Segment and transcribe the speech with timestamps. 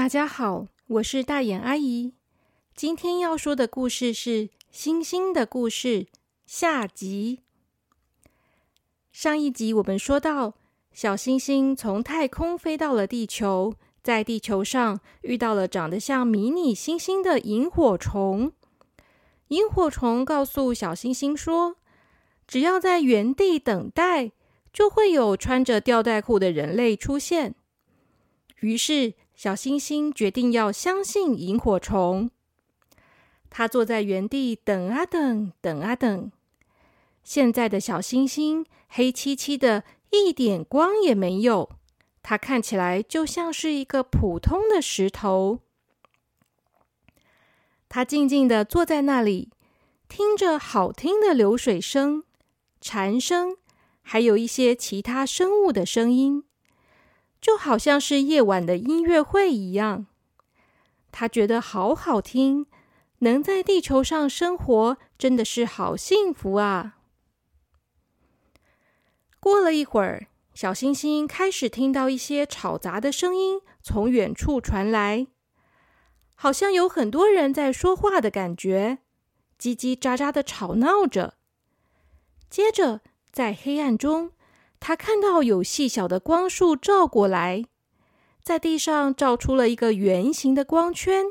[0.00, 2.14] 大家好，我是大眼阿姨。
[2.74, 6.04] 今天要说的故事是《星星的故事》
[6.46, 7.40] 下集。
[9.12, 10.54] 上一集我们说到，
[10.90, 18.52] 小星星从太空飞到了地球，在地球上遇到了长得像迷你星星的萤火虫。
[19.48, 21.76] 萤火虫告诉小星星说
[22.48, 24.32] ：“只要在原地等待，
[24.72, 27.54] 就会有穿着吊带裤的人类出现。”
[28.60, 29.12] 于是。
[29.42, 32.30] 小星星决定要相信萤火虫。
[33.48, 36.30] 他坐在原地等啊等，等啊等。
[37.24, 41.70] 现在的小星星黑漆漆的，一点光也没有。
[42.22, 45.60] 它看起来就像是一个普通的石头。
[47.88, 49.48] 他静静的坐在那里，
[50.06, 52.24] 听着好听的流水声、
[52.78, 53.56] 蝉声，
[54.02, 56.44] 还有一些其他生物的声音。
[57.40, 60.06] 就好像是夜晚的音乐会一样，
[61.10, 62.66] 他觉得好好听。
[63.22, 66.96] 能在地球上生活，真的是好幸福啊！
[69.38, 75.26] 过了一会儿，小星星开始听到一些吵杂的声音从远处传来，
[76.34, 79.00] 好像有很多人在说话的感觉，
[79.60, 81.34] 叽叽喳喳的吵闹着。
[82.48, 84.32] 接着，在黑暗中。
[84.80, 87.64] 他看到有细小的光束照过来，
[88.42, 91.26] 在地上照出了一个圆形的光圈，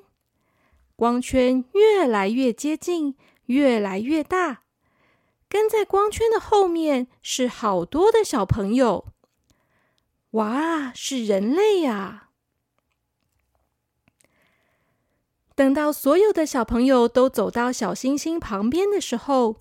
[0.96, 4.62] 光圈越来越接近，越来越大。
[5.50, 9.08] 跟在光圈的后面是好多的小朋友。
[10.32, 12.30] 哇，是人类呀！
[15.56, 19.60] 等到所有的小朋友都走到小星星旁边的时候，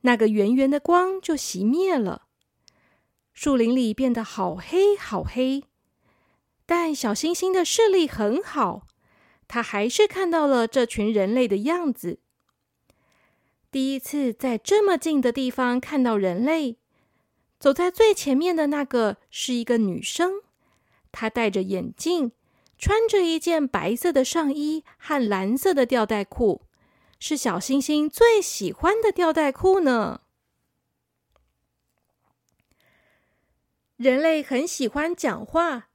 [0.00, 2.27] 那个圆圆的光就熄灭了。
[3.40, 5.62] 树林里变得好黑好黑，
[6.66, 8.88] 但小星星的视力很好，
[9.46, 12.18] 他还是看到了这群人类的样子。
[13.70, 16.78] 第一次在这么近的地方看到人类，
[17.60, 20.42] 走在最前面的那个是一个女生，
[21.12, 22.32] 她戴着眼镜，
[22.76, 26.62] 穿着一件白色的上衣和蓝色的吊带裤，
[27.20, 30.22] 是小星星最喜欢的吊带裤呢。
[33.98, 35.88] 人类很喜欢讲话，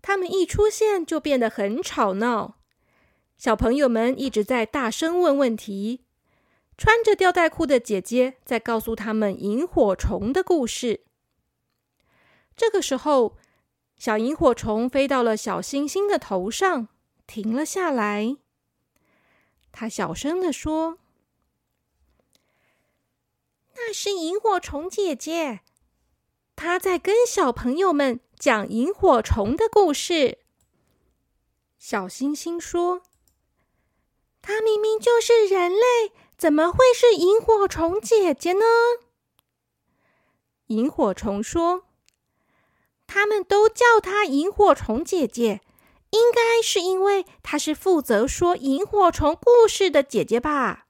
[0.00, 2.58] 他们一出现就变得很吵闹。
[3.36, 6.06] 小朋友们一直在大声问问题，
[6.78, 11.04] 穿着吊带裤的姐姐在告诉他们萤火虫的故事。
[12.56, 13.36] 这个时候，
[13.98, 16.88] 小萤火虫飞到了小星星的头上，
[17.26, 18.38] 停了下来。
[19.70, 20.98] 他小声的说
[23.76, 25.60] ：“那是萤火虫姐姐。”
[26.56, 30.38] 他在跟小朋友们讲萤火虫的故事。
[31.78, 33.02] 小星星说
[34.40, 38.64] ：“他明明就是人类，怎么会是萤火虫姐姐呢？”
[40.68, 41.84] 萤火虫说
[43.06, 45.60] ：“他们都叫她萤火虫姐姐，
[46.10, 50.86] 应该是因为她是负责说萤火虫故事的姐姐吧？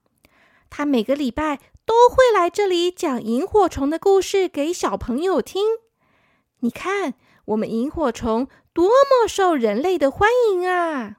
[0.71, 5.79] 她每个礼拜。”都会来这里讲萤火虫的故事给小朋友听。
[6.61, 7.15] 你看，
[7.47, 11.17] 我们萤火虫多么受人类的欢迎啊！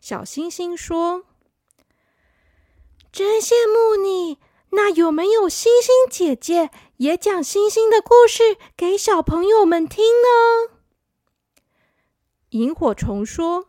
[0.00, 1.24] 小星星说
[3.10, 4.38] ：“真羡慕你。
[4.70, 10.74] 那有没有星星姐姐也讲星星的故事给小朋友们听呢？”
[12.50, 13.68] 萤火虫说：“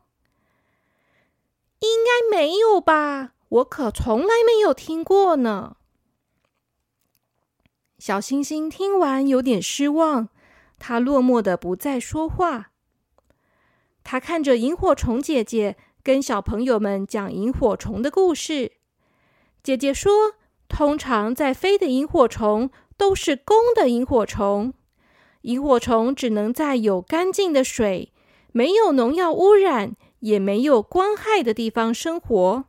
[1.80, 5.78] 应该没有吧。”我可从来没有听过呢。
[7.98, 10.30] 小星星听完有点失望，
[10.78, 12.72] 他落寞的不再说话。
[14.04, 18.74] 他看着萤火虫姐姐跟小朋友们讲萤火虫的故事。
[19.64, 20.34] 姐姐说，
[20.68, 24.74] 通常在飞的萤火虫都是公的萤火虫，
[25.42, 28.12] 萤火虫只能在有干净的水、
[28.52, 32.66] 没有农药污染、也没有光害的地方生活。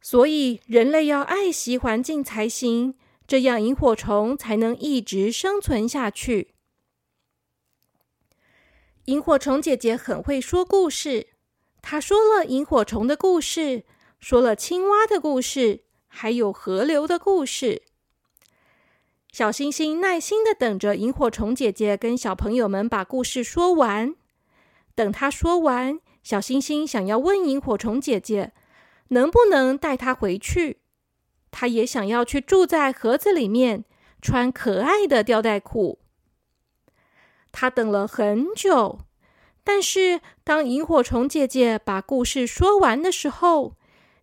[0.00, 2.94] 所以，人类要爱惜环境才行，
[3.26, 6.54] 这样萤火虫才能一直生存下去。
[9.06, 11.28] 萤火虫姐姐很会说故事，
[11.82, 13.84] 她说了萤火虫的故事，
[14.18, 17.82] 说了青蛙的故事，还有河流的故事。
[19.30, 24.14] 小星星耐心的等着萤火虫姐姐跟小朋友们把故事说完。
[24.94, 28.52] 等她说完，小星星想要问萤火虫姐姐。
[29.10, 30.80] 能不能带他回去？
[31.52, 33.84] 他也想要去住在盒子里面，
[34.22, 36.00] 穿可爱的吊带裤。
[37.52, 39.00] 他等了很久，
[39.64, 43.76] 但是当萤火虫姐姐把故事说完的时候，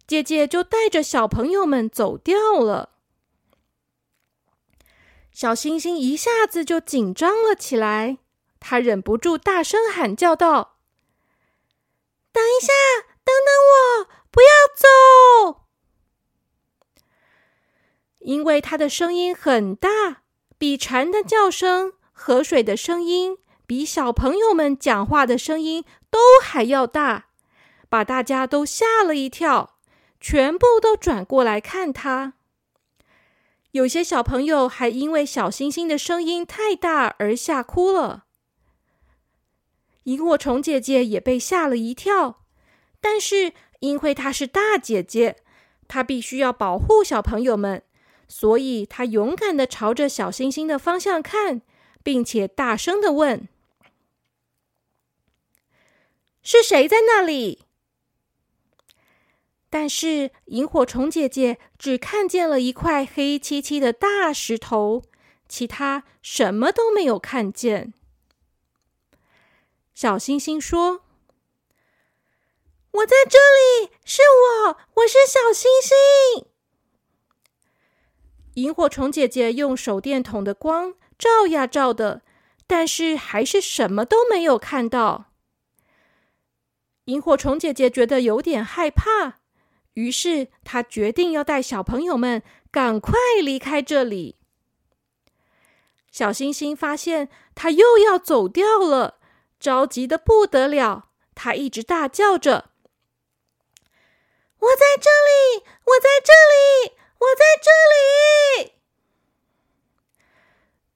[0.07, 2.91] 姐姐就带着小朋友们走掉了。
[5.33, 8.19] 小星星一下子就紧张了起来，
[8.59, 10.77] 他忍不住大声喊叫道
[12.31, 12.71] ：“等一下，
[13.25, 15.63] 等等我，不要走！”
[18.21, 20.21] 因为它的声音很大，
[20.59, 27.29] 比蝉的叫声、河水的声音、比小朋友们讲话的声音都还要大，
[27.89, 29.79] 把大家都吓了一跳，
[30.19, 32.33] 全部都转过来看它。
[33.71, 38.25] 有些小朋友还因为小星星的声音太大而吓哭了。
[40.03, 42.43] 萤火虫姐姐也被吓了一跳，
[43.01, 45.37] 但是因为她是大姐姐，
[45.87, 47.83] 她必须要保护小朋友们，
[48.27, 51.61] 所以她勇敢的朝着小星星的方向看，
[52.03, 53.47] 并且大声的问
[56.41, 57.63] ：“是谁在那里？”
[59.69, 65.03] 但是萤火虫姐姐只看见了一块黑漆漆的大石头，
[65.49, 67.93] 其他什么都没有看见。
[69.93, 71.03] 小星星说
[72.97, 74.21] ：“我在这里，是
[74.65, 76.47] 我，我是小星星。”
[78.55, 82.23] 萤火虫姐姐用手电筒的光照呀照的，
[82.65, 85.25] 但是还是什么都没有看到。
[87.05, 89.39] 萤火虫姐姐觉得有点害怕。
[89.93, 92.41] 于是，她决定要带小朋友们
[92.71, 94.37] 赶快离开这里。
[96.11, 99.19] 小星星发现他又要走掉了，
[99.59, 101.09] 着急的不得了。
[101.35, 102.71] 他一直大叫着
[104.59, 105.63] ：“我在这里！
[105.85, 106.93] 我在这里！
[107.19, 107.71] 我在这
[108.65, 108.73] 里！”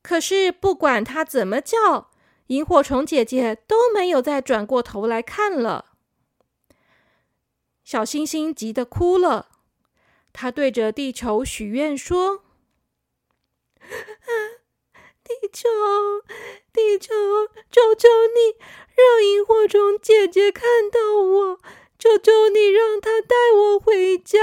[0.04, 2.12] 可是，不管他怎么叫，
[2.48, 5.94] 萤火虫姐姐都没有再转过头来看了。
[7.84, 9.50] 小星星急得哭了，
[10.34, 12.44] 他对着地球许愿说
[15.24, 15.70] ：“地球，
[16.74, 17.14] 地球，
[17.70, 18.58] 求求你，
[18.96, 21.60] 让萤火虫姐姐看到我！
[22.02, 24.40] 求求你，让他带我回家！”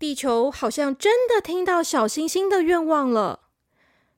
[0.00, 3.50] 地球好像真的听到小星星的愿望了。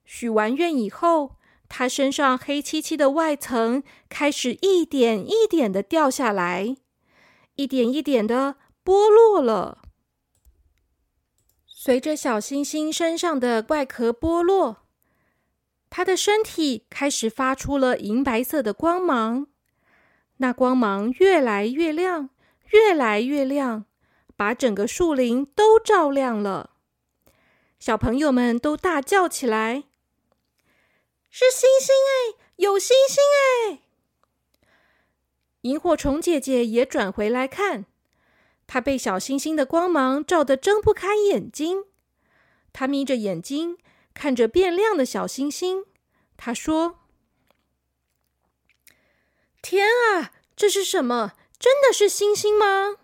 [0.06, 1.36] 许完愿以后。
[1.74, 6.76] 他身上黑漆漆的外层开始一点一点的掉下来，
[7.54, 9.78] 一点一点的剥落了。
[11.66, 14.84] 随着小星星身上的外壳剥落，
[15.94, 19.48] 它的身体开始发出了银白色的光芒。
[20.38, 22.30] 那光芒越来越亮，
[22.70, 23.84] 越来越亮，
[24.34, 26.70] 把整个树林都照亮了。
[27.78, 29.84] 小朋友们都大叫起来。
[31.30, 33.22] 是星星哎，有星星
[33.70, 33.80] 哎！
[35.60, 37.84] 萤火虫姐姐也转回来看，
[38.66, 41.84] 她被小星星的光芒照得睁不开眼睛。
[42.72, 43.76] 她眯着眼睛
[44.14, 45.86] 看着变亮的小星星，
[46.44, 46.98] 他说
[49.62, 51.34] ：“天啊，这是什么？
[51.56, 52.96] 真的是星星吗？”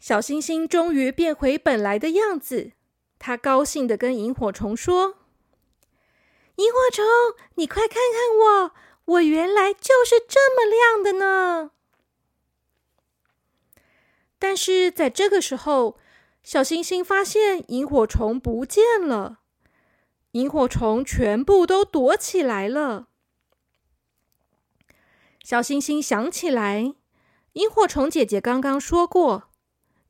[0.00, 2.72] 小星星终于变回本来的样子。
[3.20, 5.18] 他高兴的跟萤火虫说
[6.56, 7.04] ：“萤火虫，
[7.54, 11.70] 你快看看我，我原来就是这么亮的呢！”
[14.40, 16.00] 但是在这个时候，
[16.42, 19.37] 小星星发现萤火虫不见了，
[20.38, 23.08] 萤火虫全部都躲起来了。
[25.42, 26.94] 小星星想起来，
[27.54, 29.50] 萤火虫姐姐刚刚说过。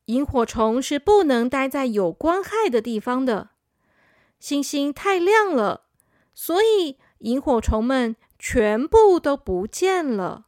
[0.05, 3.51] 萤火虫是不能待在有光害的地方的。
[4.39, 5.87] 星星太亮了，
[6.35, 10.45] 所以萤火虫们全部都不见了。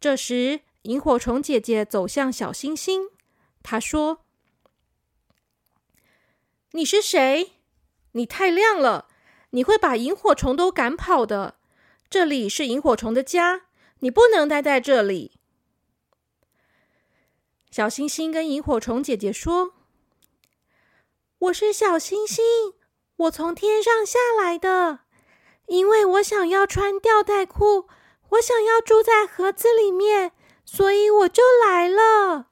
[0.00, 3.08] 这时，萤火虫姐姐走向小星星，
[3.62, 4.24] 她说
[6.72, 7.52] ：“你是谁？
[8.18, 9.06] 你太亮了，
[9.50, 11.60] 你会把萤火虫都赶跑的。
[12.10, 13.66] 这里是萤火虫的家，
[14.00, 15.38] 你不能待在这里。”
[17.70, 19.74] 小星星跟萤火虫姐姐说
[21.38, 22.44] ：“我是小星星，
[23.16, 25.00] 我从天上下来的，
[25.66, 27.88] 因为我想要穿吊带裤，
[28.30, 30.32] 我想要住在盒子里面，
[30.64, 32.48] 所以我就来了。”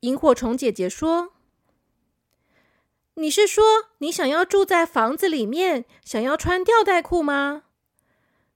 [0.00, 1.32] 萤火虫姐姐说
[3.20, 7.62] ：“你是说你想要住在房子里面，想要穿吊带裤吗？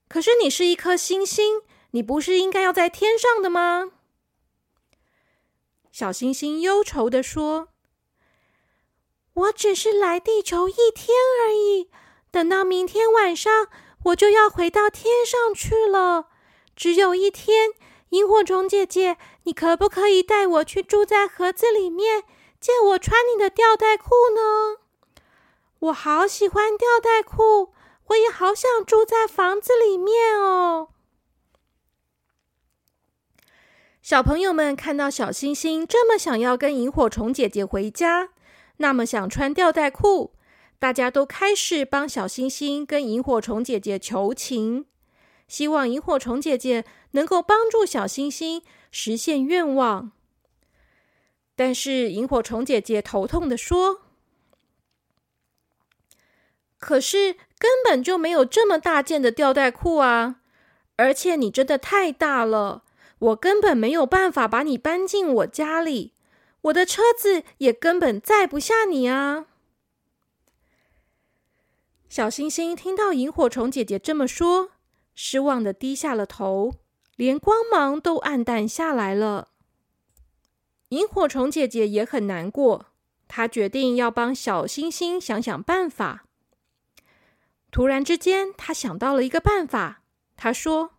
[0.08, 1.62] 可是你是一颗星星。”
[1.94, 3.92] 你不是应该要在天上的吗？
[5.92, 7.68] 小星星忧愁的说
[9.34, 11.88] ：“我只是来地球一天而已，
[12.32, 13.68] 等到明天晚上，
[14.06, 16.30] 我就要回到天上去了。
[16.74, 17.74] 只有一天，
[18.08, 22.24] 萤火虫姐姐，你可不可以带我去住在盒子里面，
[22.64, 24.78] 借我穿你的吊带裤呢？
[25.80, 27.74] 我好喜欢吊带裤，
[28.06, 30.88] 我也好想住在房子里面哦。”
[34.00, 38.30] 小朋友们看到小星星这么想要跟萤火虫姐姐回家，
[38.78, 40.32] 那么想穿吊带裤，
[40.78, 44.86] 大家都开始帮小星星跟萤火虫姐姐求情，
[45.46, 50.12] 希望萤火虫姐姐能够帮助小星星实现愿望。
[51.56, 54.02] 但是萤火虫姐姐头痛的说
[56.78, 60.40] ：“可是根本就没有这么大件的吊带裤啊，
[60.96, 62.82] 而且你真的太大了。”
[63.18, 66.12] 我根本没有办法把你搬进我家里，
[66.62, 69.46] 我的车子也根本载不下你啊！
[72.10, 74.72] 小星星听到萤火虫姐姐这么说，
[75.14, 76.74] 失望的低下了头，
[77.16, 79.53] 连光芒都暗淡下来了。
[80.94, 82.86] 萤火虫姐姐也很难过，
[83.28, 86.24] 她决定要帮小星星想想办法。
[87.70, 90.02] 突然之间，她想到了一个办法，
[90.36, 90.92] 她说。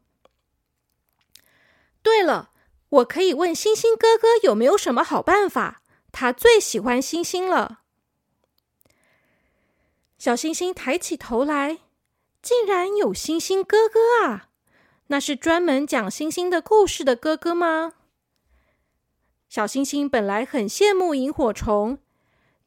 [2.01, 2.51] 对了，
[2.89, 5.81] 我可以问星星哥哥有没有什么好办法？
[6.11, 7.81] 他最喜欢星星了。
[10.17, 11.79] 小星星抬起头来，
[12.41, 14.47] 竟然有星星哥哥啊！
[15.07, 17.95] 那是专门讲星星的故事的哥哥吗？
[19.55, 21.97] 小星星本来很羡慕萤火虫，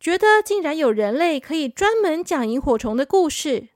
[0.01, 3.69] 觉得竟然有人类可以专门讲萤火虫的故事。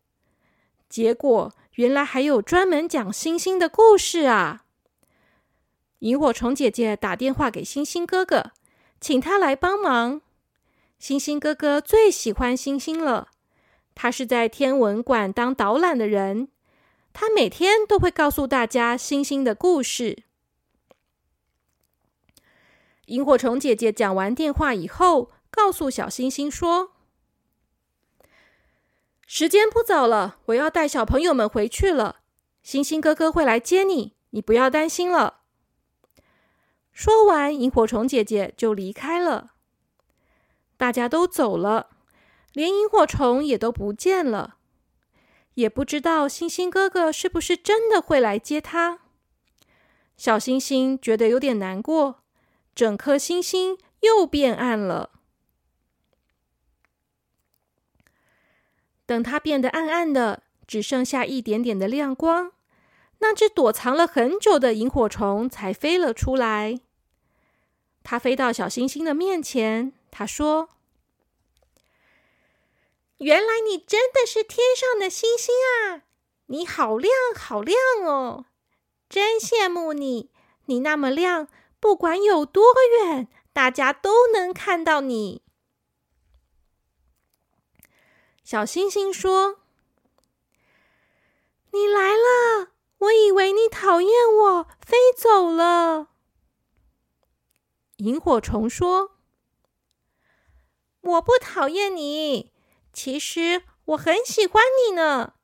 [0.88, 4.64] 结果原来还有专门讲星星的故事啊！
[5.98, 8.52] 萤火虫姐姐打电话给星星哥哥，
[8.98, 10.22] 请他来帮忙。
[10.98, 13.28] 星星哥哥最喜欢星星了，
[13.94, 16.48] 他是在天文馆当导览的人，
[17.12, 20.22] 他每天都会告诉大家星星的故事。
[23.06, 26.92] 萤火虫姐姐讲完电话以后，告诉小星星说
[29.26, 32.20] ：“时间不早了，我要带小朋友们回去了。
[32.62, 35.40] 星星哥哥会来接你，你不要担心了。”
[36.92, 39.52] 说完，萤火虫姐姐就离开了。
[40.76, 41.88] 大家都走了，
[42.52, 44.56] 连萤火虫也都不见了，
[45.54, 49.00] 也不知道星星哥哥是不是真的会来接他。
[50.16, 52.21] 小星星觉得有点难过，
[52.74, 55.10] 整颗星星又变暗了。
[59.04, 62.52] 等它变得暗暗的，只剩下一点点的亮光。
[63.18, 66.80] 那只躲藏了很久的萤火虫才飞了出来。
[68.02, 70.70] 它飞到小星星的面前，它说
[73.18, 76.02] ：“原来你真的是天上的星星啊！
[76.46, 78.46] 你好亮，好亮哦！
[79.08, 80.30] 真羡慕你，
[80.64, 81.46] 你那么亮，
[81.82, 82.62] 不管有多
[83.00, 85.42] 远，大家都能看到你。”
[88.44, 89.62] 小星星说
[91.72, 92.68] ：“你来了。”
[93.02, 96.10] 我以为你讨厌我，飞走了。
[97.96, 99.16] 萤火虫说
[101.02, 102.52] ：“我不讨厌你，
[102.92, 105.34] 其实我很喜欢你呢。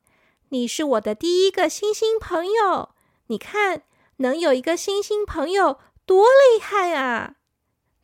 [0.50, 2.90] 你是我的第一个星星朋友。
[3.26, 3.82] 你看，
[4.18, 7.34] 能有一个星星朋友多厉害啊！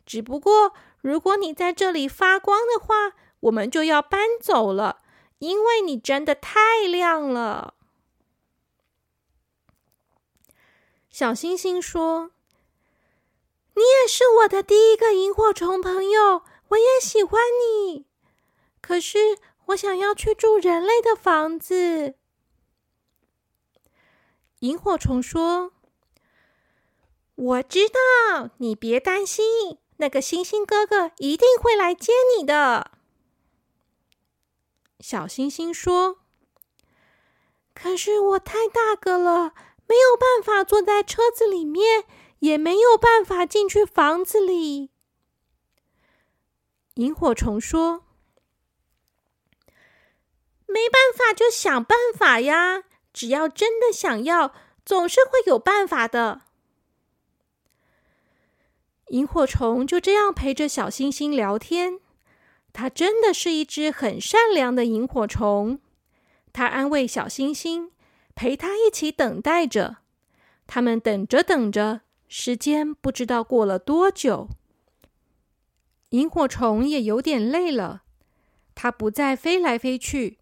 [0.04, 5.00] 只不过，如果你在这里发光的话，我们就要搬走了，
[5.38, 7.76] 因为你真的太亮了。”
[11.08, 12.32] 小星星说
[13.74, 18.04] ：“你也是我的第一个萤火虫朋友，我也喜欢你。
[18.82, 22.16] 可是我想要去住人类的房子。”
[24.60, 25.72] 萤火虫说
[27.34, 32.92] ：“我知道，你别担心，那个星星哥哥一定会来接你的。”
[35.00, 36.18] 小星星说
[37.74, 39.54] ：“可是我太大个了。”
[39.86, 42.04] 没有办法坐在车子里面，
[42.38, 44.90] 也没有办法进去房子里。
[46.94, 48.06] 萤火虫说
[50.64, 52.84] ：“没办法，就想办法呀！
[53.12, 54.54] 只要真的想要，
[54.86, 56.40] 总是会有办法的。”
[59.08, 62.00] 萤火虫就这样陪着小星星聊天。
[62.72, 65.80] 它真的是一只很善良的萤火虫。
[66.52, 67.90] 它安慰小星星。
[68.36, 69.98] 陪他一起等待着，
[70.66, 74.48] 他们等着等着，时间不知道过了多久。
[76.08, 78.02] 萤火虫也有点累了，
[78.74, 80.38] 它不再飞来飞去，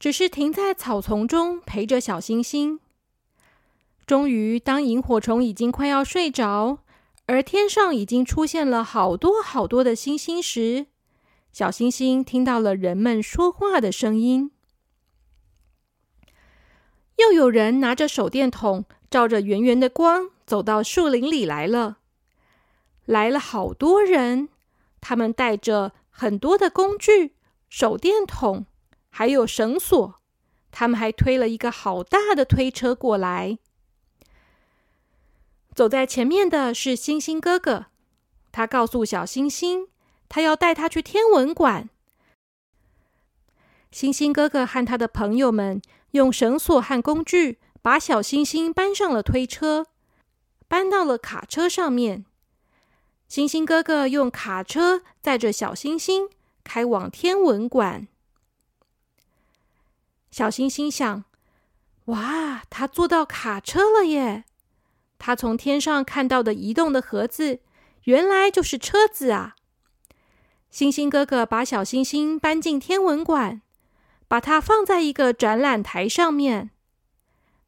[0.00, 2.80] 只是停在草丛中陪着小星星。
[4.04, 6.78] 终于，当萤火虫已经快要睡着，
[7.28, 10.86] 而天上已经出现了好多好多的星星时，
[11.52, 14.50] 小星星听到了人们说话的声音。
[17.16, 21.98] 又有人拿着手电筒，照着圆圆的光，走到树林里来了。
[23.04, 24.48] 来了好多人。
[25.00, 27.34] 他们带着很多的工具，
[27.68, 28.64] 手电筒，
[29.10, 30.14] 还有绳索。
[30.70, 33.58] 他们还推了一个好大的推车过来。
[35.78, 37.86] 走在前面的是星星哥哥，
[38.50, 39.86] 他告诉小星星，
[40.28, 41.88] 他要带他去天文馆。
[43.92, 45.80] 星星哥哥和他的朋友们
[46.10, 49.86] 用绳索和工具把小星星搬上了推车，
[50.66, 52.26] 搬到了卡车上面。
[53.28, 56.28] 星星哥哥用卡车载着小星星
[56.64, 58.08] 开往天文馆。
[60.32, 61.22] 小星星想
[62.06, 64.42] ：“哇，他坐到卡车了耶！
[65.18, 67.60] 他从天上看到的移动的盒子，
[68.04, 69.56] 原来就是车子啊！”
[70.70, 73.62] 星星哥哥把小星星搬进天文馆，
[74.28, 76.70] 把它放在一个展览台上面。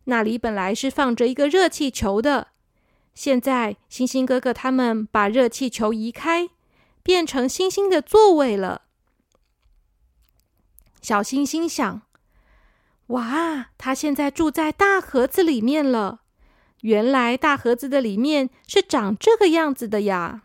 [0.05, 2.49] 那里本来是放着一个热气球的。
[3.15, 6.51] 现在，星星哥哥他们把热气球移开，
[7.03, 8.83] 变成星星的座位了。
[11.03, 12.03] 小星星想
[13.09, 16.21] ：“哇，他现在住在大盒子里面了。
[16.81, 20.43] 原来大盒子的里面是长这个样子的呀！”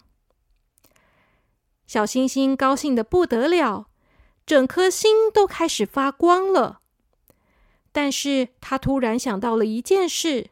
[1.87, 3.87] 小星星高兴的不得了，
[4.45, 6.81] 整颗心都开始发光了。
[7.91, 10.49] 但是他突然想到了一件事。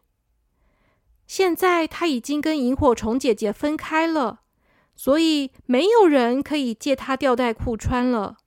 [1.26, 4.42] 现在他已经跟萤火虫姐姐分开了，
[4.96, 8.38] 所以没有人可以借他吊带裤穿了。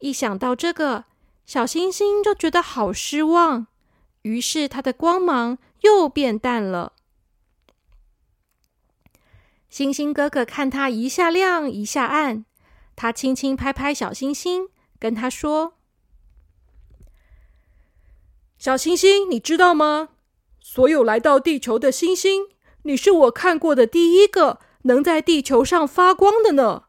[0.00, 1.04] 一想到这个，
[1.46, 3.68] 小星星就觉得好失望，
[4.22, 6.94] 于是他的光芒又变淡了。
[9.68, 12.44] 星星哥哥看他一下亮一下暗，
[12.94, 14.68] 他轻轻拍拍小星星，
[14.98, 15.74] 跟他说
[18.58, 20.10] ：“小星星，你知道吗？”
[20.60, 22.48] 所有来到地球的星星，
[22.82, 26.84] 你是我看过的第一个能在地球上发光的呢。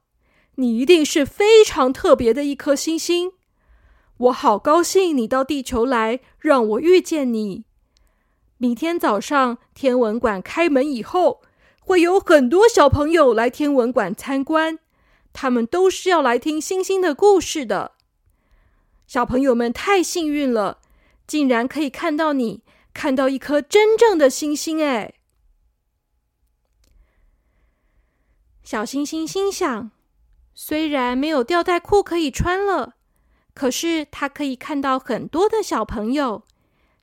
[0.55, 3.31] 你一定是非常特别的一颗星星。
[4.17, 7.65] 我好高兴你到地球来，让我遇见你。
[8.57, 11.41] 明天早上天文馆开门以后，
[11.81, 14.79] 会有很多小朋友来天文馆参观，
[15.33, 17.93] 他们都是要来听星星的故事的。
[19.05, 20.79] 小朋友们太幸运了，
[21.27, 22.63] 竟然可以看到你。
[22.93, 25.15] 看到一颗真正的星星，哎！
[28.63, 29.89] 小星星心想：
[30.53, 32.93] 虽然没有吊带裤可以穿了，
[33.55, 36.43] 可是它可以看到很多的小朋友。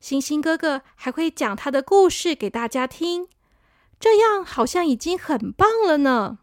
[0.00, 3.28] 星星哥哥还会讲他的故事给大家听，
[4.00, 6.38] 这样好像已经很棒了呢。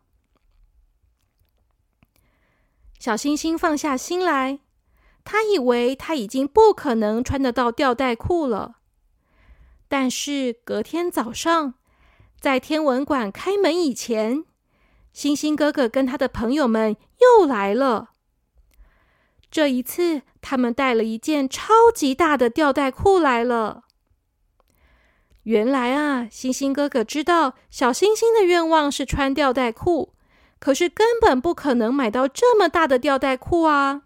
[2.99, 4.59] 小星星放下心来，
[5.23, 8.77] 他以为他已经不可能穿得到吊带裤了。
[9.87, 11.75] 但是隔天早上，
[12.39, 14.45] 在天文馆开门以前，
[15.13, 18.11] 星星哥哥跟他的朋友们又来了。
[19.57, 23.85] 这一次，他们带了一件超级大的吊带裤来了。
[25.45, 30.13] 原来啊，星星哥哥知道小星星的愿望是穿吊带裤，
[30.59, 34.03] 可是根本不可能买到这么大的吊带裤啊。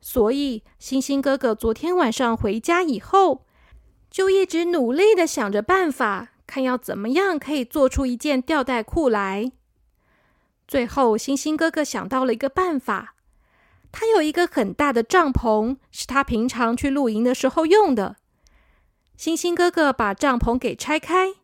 [0.00, 3.44] 所以，星星哥哥昨天晚上回家以后。
[4.10, 9.52] 就一直努力的想着办法，看要怎么样可以做出一件吊带裤来。
[10.66, 13.16] 最后，星星哥哥想到了一个办法。
[13.98, 18.14] 他有一个很大的帐篷，是他平常去露营的时候用的。
[19.16, 21.34] 星星哥哥把帐篷给拆开，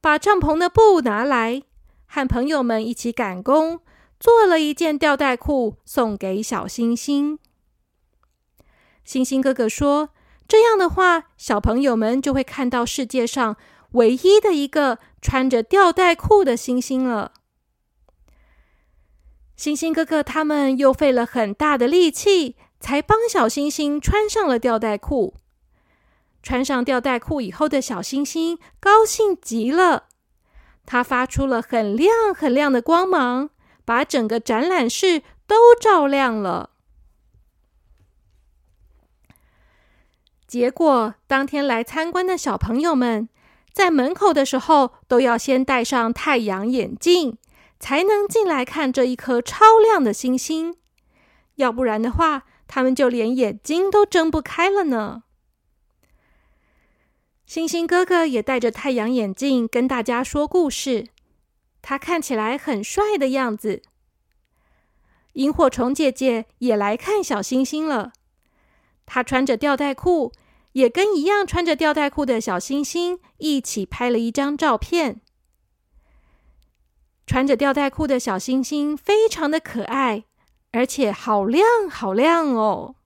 [0.00, 1.62] 把帐篷的布拿来，
[2.06, 3.80] 和朋友们一起赶工，
[4.18, 7.38] 做了一件吊带裤，送给小星星。
[9.04, 10.08] 星星哥哥说。
[10.48, 13.56] 这样的话，小朋友们就会看到世界上
[13.92, 17.32] 唯一的一个穿着吊带裤的星星了。
[19.60, 25.34] 星星哥哥他们又费了很大的力气，才帮小星星穿上了吊带裤。
[26.42, 30.04] 穿上吊带裤以后的小星星高兴极了，
[30.86, 33.50] 它发出了很亮很亮的光芒，
[33.84, 36.70] 把整个展览室都照亮了。
[40.46, 43.28] 结果，当天来参观的小朋友们
[43.70, 47.36] 在门口的时候，都要先戴上太阳眼镜，
[47.80, 50.76] 才能进来看这一颗超亮的星星。
[51.56, 55.24] 要不然的话，他们就连眼睛都睁不开了呢。
[57.44, 61.08] 星星哥哥也戴着太阳眼镜跟大家说故事，
[61.82, 63.82] 他看起来很帅的样子。
[65.32, 68.12] 萤火虫姐姐也来看小星星了，
[69.06, 70.32] 她穿着吊带裤，
[70.72, 75.20] 也跟一样穿着吊带裤的小星星一起拍了一张照片。
[77.30, 80.24] 穿着吊带裤的小星星非常的可爱，
[80.72, 82.96] 而且好亮好亮哦。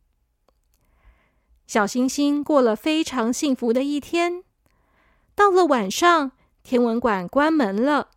[1.67, 4.43] 小星星过了非常幸福的一天。
[5.35, 6.33] 到了晚上，
[6.63, 8.13] 天文馆关门了。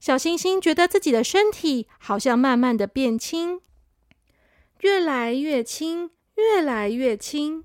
[0.00, 3.60] 小星星觉得自己的身体好像慢慢的变轻，
[4.80, 7.62] 越来越轻，越来越轻。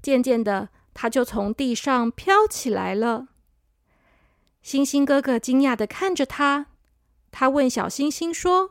[0.00, 3.28] 渐渐的，它就从地上飘起来了。
[4.64, 6.68] 星星哥哥惊讶的看着他，
[7.30, 8.70] 他问小星星说：“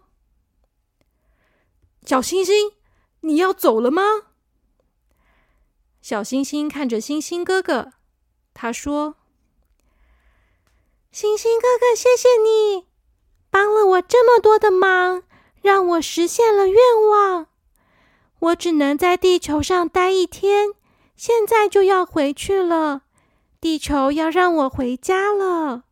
[2.04, 2.72] 小星星，
[3.20, 4.02] 你要走了吗？”
[6.02, 7.94] 小星星看着星星哥哥，
[8.56, 9.18] 他说
[11.14, 12.88] ：“星星哥哥，谢谢你
[13.52, 15.22] 帮了我这么多的忙，
[15.62, 17.46] 让我实现了愿望。
[18.40, 20.74] 我只能在地球上待一天，
[21.16, 23.04] 现在就要回去了。
[23.64, 25.86] 地球要让我回家了。”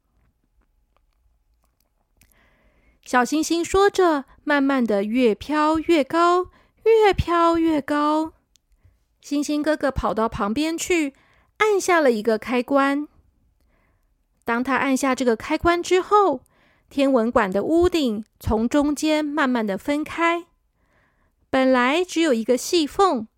[3.05, 6.47] 小星星说着，慢慢的越飘越高，
[6.83, 8.33] 越飘越高。
[9.21, 11.13] 星星哥哥跑到旁边去，
[11.59, 13.07] 按下了一个开关。
[14.43, 16.41] 当他按下这个开关之后，
[16.89, 20.47] 天文馆的屋顶从中间慢慢的分开。
[21.49, 23.29] 本来只有一个细缝，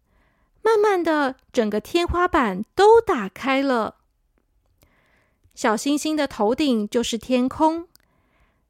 [0.63, 3.97] 慢慢的，整个天花板都打开了。
[5.53, 7.87] 小星星的头顶就是天空，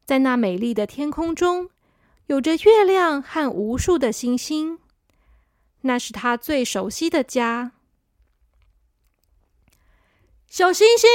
[0.06, 1.70] 在那美丽的天空中，
[2.28, 4.80] 有着月亮和无数的星星。
[5.82, 7.74] 那是他最熟悉的家。
[10.48, 11.10] 小星星，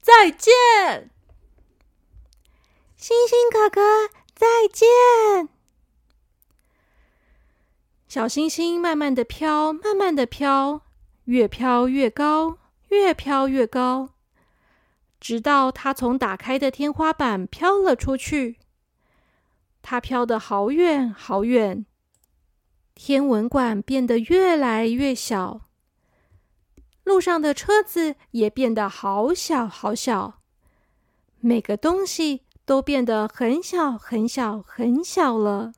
[0.00, 1.10] 再见！
[2.96, 5.48] 星星哥哥，再见！
[8.08, 10.82] 小星星慢慢的飘，慢慢的飘，
[11.24, 12.56] 越飘越高，
[12.88, 14.13] 越飘越高，
[15.24, 18.58] 直到它从打开的天花板飘了出去。
[19.80, 21.86] 它飘得好远好远。
[22.94, 25.62] 天文馆变得越来越小，
[27.04, 30.42] 路上的车子也变得好小好小，
[31.40, 35.72] 每个东西都变得很小很小很小了。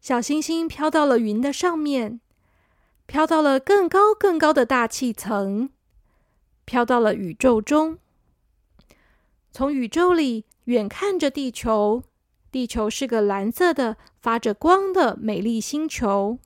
[0.00, 2.20] 小星星飘到了云的上面，
[3.06, 5.70] 飘到了更高更高的大气层，
[6.66, 7.96] 飘到了宇宙中。
[9.50, 12.02] 从宇宙里远看着地球。
[12.52, 16.38] 地球是个蓝色的、发着光的美丽星球。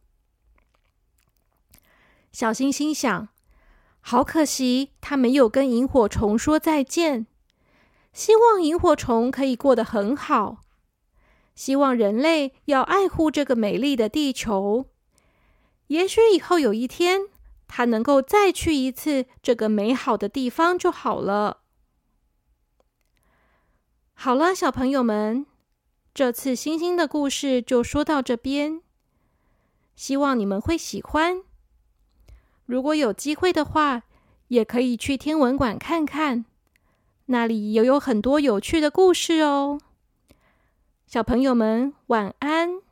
[2.32, 3.28] 小星星想：
[4.00, 7.28] 好可惜，它没有跟萤火虫说再见。
[8.12, 10.62] 希望萤火虫可以过得很好。
[11.54, 14.86] 希望人类要爱护这个美丽的地球。
[15.88, 17.28] 也许以后有一天，
[17.72, 21.58] 他能够再去一次这个美好的地方就好了。
[24.12, 25.46] 好了，小朋友们。
[26.12, 28.82] 这次星星的故事就说到这边，
[29.94, 31.42] 希望你们会喜欢。
[32.66, 34.02] 如果有机会的话，
[34.48, 36.44] 也可以去天文馆看看，
[37.26, 39.80] 那里也有很多有趣的故事哦。
[41.06, 42.82] 小朋友们，晚安。